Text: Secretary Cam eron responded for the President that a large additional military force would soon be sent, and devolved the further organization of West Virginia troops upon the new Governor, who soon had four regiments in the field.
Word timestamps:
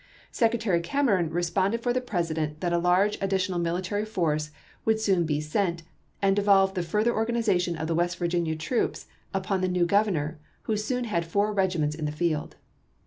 Secretary 0.31 0.79
Cam 0.79 1.05
eron 1.05 1.31
responded 1.31 1.83
for 1.83 1.93
the 1.93 2.01
President 2.01 2.59
that 2.59 2.73
a 2.73 2.79
large 2.79 3.19
additional 3.21 3.59
military 3.59 4.03
force 4.03 4.49
would 4.83 4.99
soon 4.99 5.27
be 5.27 5.39
sent, 5.39 5.83
and 6.23 6.35
devolved 6.35 6.73
the 6.73 6.81
further 6.81 7.13
organization 7.13 7.75
of 7.75 7.87
West 7.91 8.17
Virginia 8.17 8.55
troops 8.55 9.05
upon 9.31 9.61
the 9.61 9.67
new 9.67 9.85
Governor, 9.85 10.39
who 10.63 10.75
soon 10.75 11.03
had 11.03 11.23
four 11.23 11.53
regiments 11.53 11.95
in 11.95 12.05
the 12.05 12.11
field. 12.11 12.55